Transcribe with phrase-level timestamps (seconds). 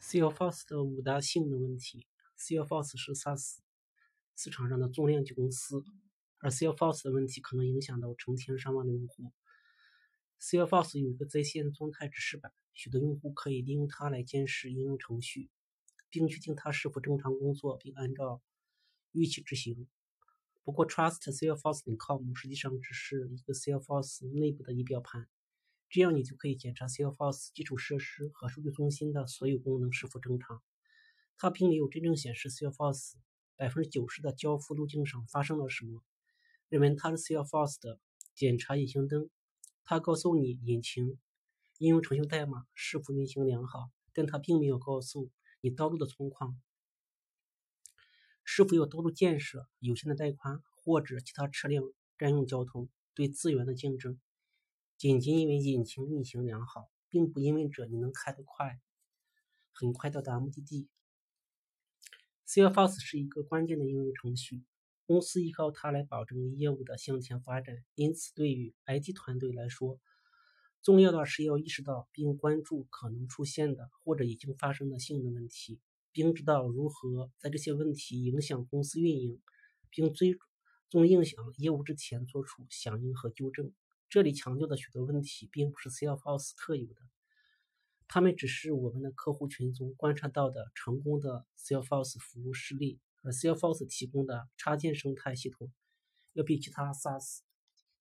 [0.00, 2.06] Salesforce 的五大性能问题。
[2.38, 3.58] Salesforce 是 SaaS
[4.36, 5.82] 市场上的重量级公司，
[6.38, 9.32] 而 Salesforce 的问题可能影响到成千上万的用户。
[10.40, 15.50] Salesforce 有一个在线状态指示板，许多用户可以利用它来监视应用程序，
[16.08, 18.40] 并确定它是否正常工作，并按照
[19.10, 19.88] 预期执行。
[20.62, 25.28] 不过，Trust Salesforce.com 实际上只是一个 Salesforce 内部的仪表盘。
[25.90, 30.62] 这样，你就可以检查 Salesforce 基础设施和数据中心的所有功能是否正常。
[31.38, 33.14] 它并没有真正显示 Salesforce
[33.56, 36.04] 百分之九十的交付路径上发生了什么。
[36.68, 37.98] 认为它是 Salesforce 的
[38.34, 39.30] 检查隐形灯，
[39.84, 41.18] 它告诉你引擎
[41.78, 45.30] 应用程序代码是否运行良好，但它并没有告诉
[45.62, 46.60] 你道路的状况
[48.44, 51.82] 是否有道路建设、有限的带宽或者其他车辆
[52.18, 54.20] 占用交通、对资源的竞争。
[54.98, 58.80] 仅仅因为引擎运行良好，并不意味着你能开得快，
[59.70, 60.88] 很快到达目的地。
[62.44, 64.64] Salesforce 是一个关键的应用程序，
[65.06, 67.84] 公司依靠它来保证业务的向前发展。
[67.94, 70.00] 因此，对于 IT 团队来说，
[70.82, 75.78] 重要的是要意识到并关注可能出现的或者已经发生的性能问题，
[76.10, 79.40] 并知道如何在这些问题影响公司运营，
[79.90, 80.36] 并最
[80.90, 83.72] 终影响业务之前做出响应和纠正。
[84.10, 87.02] 这里强调的许多问题，并不是 Salesforce 特有的，
[88.06, 92.98] 他们只是我们的客户群中观察到的成功的 Salesforce 服务实例。
[93.22, 95.70] 而 Salesforce 提供的插件生态系统，
[96.32, 97.40] 要比其他 SaaS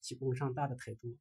[0.01, 1.11] 提供上大的太多。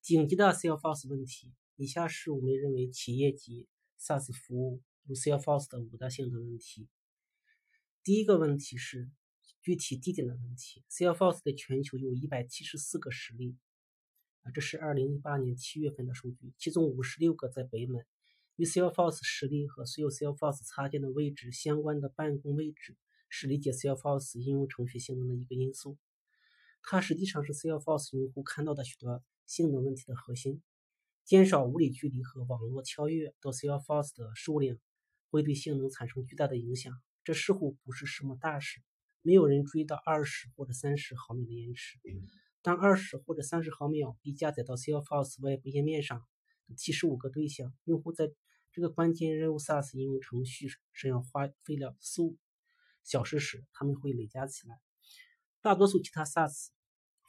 [0.00, 3.68] 顶级的 Salesforce 问题，以下是我们认为企业级
[4.00, 6.88] SaaS 服务如 Salesforce 的五大性能问题。
[8.02, 9.10] 第一个问题是。
[9.62, 13.56] 具体地点的问题，Salesforce 在全球有一百七十四个实例，
[14.42, 18.00] 啊，这是二零一八年七月份的数据，其中五十六个在北美。
[18.56, 22.96] 与 Salesforce 实例和所有 Salesforce 插件的位置相关的办公位置，
[23.28, 25.96] 是理解 Salesforce 应用程序性能的一个因素。
[26.82, 30.60] 它实际上是 Salesforce 用户看到的许多性能问题的核心。
[31.24, 34.76] 减少物理距离和网络跳跃到 Salesforce 的数量，
[35.30, 37.00] 会对性能产生巨大的影响。
[37.22, 38.82] 这似乎不是什么大事。
[39.22, 41.98] 没有人注意到二十或者三十毫秒的延迟。
[42.60, 46.22] 当二十或者三十毫秒被加载到 Salesforce 外部页面上
[46.68, 48.30] 的七十五个对象，用户在
[48.72, 52.36] 这个关键任务 SaaS 应用程序上要花费了四五
[53.02, 54.80] 小时时，他们会累加起来。
[55.60, 56.68] 大多数其他 SaaS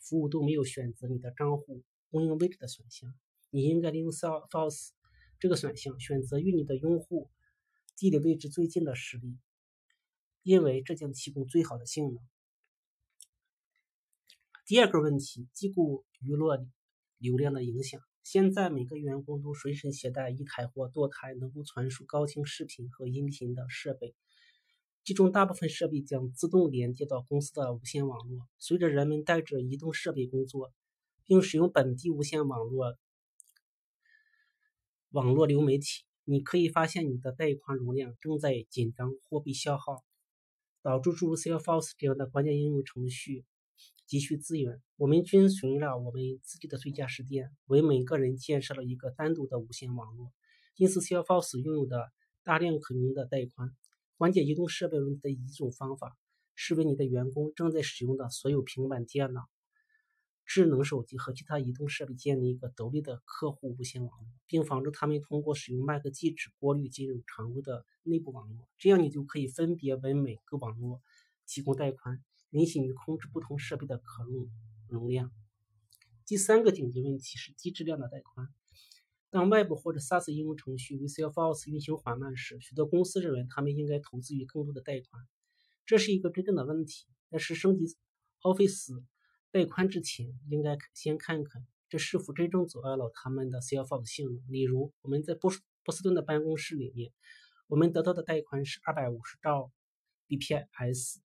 [0.02, 3.14] 服务都没有选择你的账户供应位置的选项。
[3.50, 4.90] 你应该利用 Salesforce
[5.40, 7.30] 这个选项，选择与你的用户
[7.98, 9.38] 地理位置最近的实例。
[10.44, 12.18] 因为这将提供最好的性能。
[14.66, 16.66] 第二个问题，机构娱乐
[17.18, 18.02] 流量的影响。
[18.24, 24.16] 现在每个员工都随身携带一台或多台能够传输高清视频和音频的设备，
[25.04, 28.48] 其中大部分设备将自动连接到公司的无线网络。
[28.58, 30.74] 随着人们带着移动设备工作，
[31.26, 32.98] 并使用本地无线网络
[35.10, 40.04] 网络流媒体，你可以发现你的带宽容量正在紧张或被消耗。
[40.84, 43.46] 导致诸如 Salesforce 这样的关键应用程序
[44.06, 44.82] 急需资源。
[44.98, 50.32] 我们遵循了我们自己的最佳实践，为每个人建设了一个单独的无线网络。
[50.76, 52.12] 因此，Salesforce 拥有的
[52.44, 53.72] 大量可用的带宽。
[54.18, 56.16] 缓解移动设备问题的一种方法，
[56.54, 59.50] 是为你的员工正在使用的所有平板电脑。
[60.46, 68.68] 智能手机和其他移动设备建立一个独立的客户无线网络，并防止他们通过使用 MAC 地址过滤进入常规的内部网络。
[68.78, 71.02] 这样，你就可以分别为每个网络
[71.48, 74.50] 提供带宽，允许你控制不同设备的可用
[74.90, 75.32] 容量。
[76.26, 78.48] 第三个紧急问题是低质量的带宽。
[79.30, 85.26] 当外部或者 SaaS 应用程序与 Salesforce 运行缓慢时，许多公司认为他们应该投资于更多的带宽。
[85.86, 87.06] 这是一个真正的问题。
[87.30, 87.96] 但是升级
[88.42, 89.04] Office。
[89.54, 94.52] 带宽之前，应该先看看这是否真正阻碍了他们的 Salesforce 性能。
[94.52, 95.52] 例如，我们在波
[95.84, 97.14] 波士顿的办公室里面，
[97.68, 99.72] 我们得到的带宽是二百五十兆
[100.28, 101.18] bps，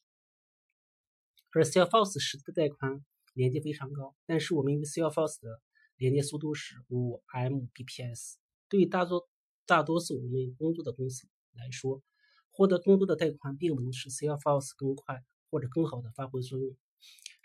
[1.52, 3.02] 而 Salesforce 实际的带宽
[3.32, 5.62] 连接非常高，但是我们与 Salesforce 的
[5.96, 8.34] 连接速度是五 mbps。
[8.68, 9.26] 对于大多
[9.64, 12.02] 大多数我们工作的公司来说，
[12.50, 16.76] 获得更多的带宽并不能使 Salesforce 更快或者更好的发挥作用。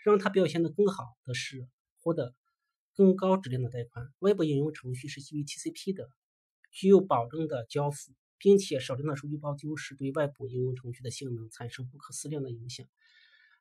[0.04, 1.66] 让它表现得更好的是
[1.98, 2.34] 获得
[2.94, 4.12] 更高质量的带宽。
[4.18, 6.10] 外部应用程序是基于 TCP 的，
[6.70, 12.86] 具有保证的交付，并且少量的数据包丢失对外部应用程序的性能产生不可思量的影响。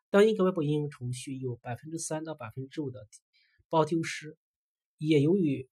[0.09, 3.07] 当一个外部应用程序有百分之三到百分之五的
[3.69, 4.37] 包丢失，
[4.97, 5.69] 也由于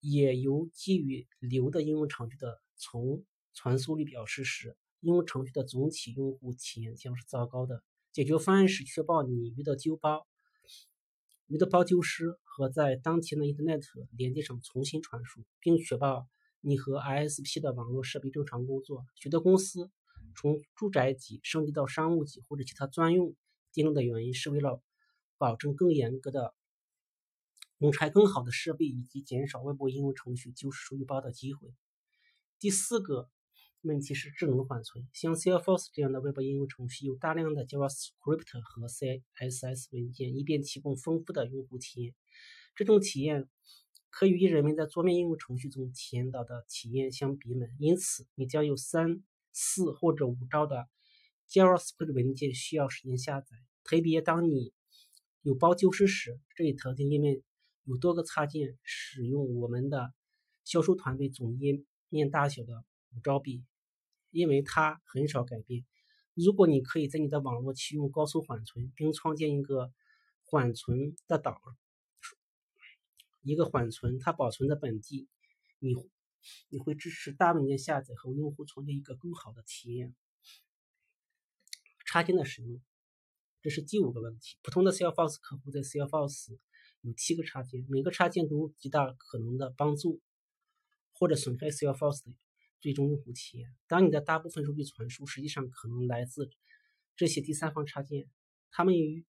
[0.00, 3.24] 也由基于流的应用程序的从
[3.54, 7.84] 传输率表示时，应用程序的总体用户体验将是糟糕的。
[8.18, 10.26] 解决方案是确保你遇到丢包、
[11.46, 13.84] 遇到包丢失和在当前的 Internet
[14.16, 16.26] 连接上重新传输，并确保
[16.60, 19.06] 你和 ISP 的网络设备正常工作。
[19.14, 19.88] 许多公司
[20.34, 23.36] 从住宅级升级到商务级或者其他专用
[23.72, 24.82] 电路的原因，是为了
[25.36, 26.52] 保证更严格的。
[27.78, 31.72] 用拆更好的设备，以及减少外部应用程序丢失数据包的机会。
[32.58, 33.30] 第四个
[33.88, 35.08] 问题是智能缓存。
[35.12, 42.14] 像 Salesforce 这样的外部应用程序有大量的 JavaScript 和 CSS 文件，以便提供丰富的用户体验。
[42.76, 43.48] 这种体验
[44.10, 50.86] 可与人们在桌面应用程序中体验到的体验相比美，因此你将有三、四或者五兆的
[51.50, 53.56] JavaScript 文件需要时间下载。
[53.82, 54.72] 特别当你
[55.42, 57.42] 有包丢失时，这一特定页面。
[57.84, 60.12] 有多个插件使用我们的
[60.62, 62.84] 销售团队总页面大小的
[63.16, 63.64] 五兆币，
[64.30, 65.84] 因为它很少改变。
[66.34, 69.92] 如果你可以在你的网络启用高速缓存，并创建一个
[70.44, 71.60] 缓存的档，
[73.42, 75.28] 一个缓存它保存在本地，
[75.78, 75.94] 你
[76.68, 80.14] 你会支持大文件下载和用户创建一个更好的体验。
[82.06, 82.80] 插件的使用，
[83.60, 84.56] 这是第五个问题。
[84.62, 86.58] 普通的 Salesforce 客户在 Salesforce。
[87.02, 90.20] 有七个插件，每个插件都极大可能的帮助
[91.12, 92.34] 或者损害 Salesforce 的
[92.80, 93.68] 最终用户体验。
[93.86, 96.50] 当你的大部分数据传输实际上可能来自
[97.16, 98.28] 这些第三方插件，
[98.70, 99.24] 他们与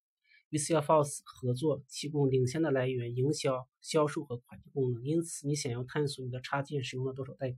[0.50, 5.04] 与 Salesforce 合作，提供领先的来源、营销、销售和会计功能。
[5.04, 7.56] 因此，你想要探索你的插件使用了多少带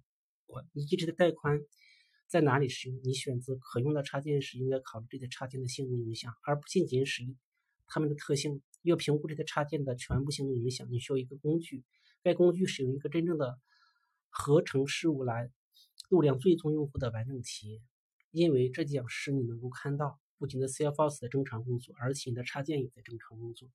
[0.48, 1.62] 宽，以及这个带宽
[2.28, 3.00] 在哪里使用。
[3.04, 7.24] 你选择可用的插件时，应该考虑这些插件的性能影响，而不仅仅是
[7.88, 8.62] 它们的特性。
[8.84, 11.84] 要评估这些插件的全部性能影响，你需要一个工具。
[12.24, 13.60] 该工具使用一个真正的
[14.28, 15.52] 合成事物来
[16.12, 17.82] 度量最终用户的完整体验，
[18.32, 23.70] 因为这将使你能够看到不仅的 Salesforce 在正常工作，而且你的插件也在正常工作。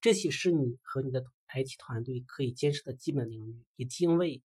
[0.00, 4.44] 这些是你和你的 IT 团队可以监视的基本领域，以定位、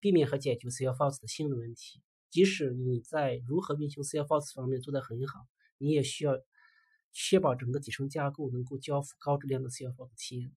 [0.00, 2.00] 避免和解决 Salesforce 的性能问题。
[2.30, 5.46] 即使你在如何运行 Salesforce 方面做得很好，
[5.76, 6.38] 你也需要。
[7.14, 10.50] 确保整个底层架构能够交付高质量的 Salesforce 体验。